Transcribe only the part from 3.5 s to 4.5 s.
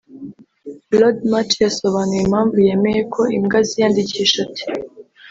ziyandikisha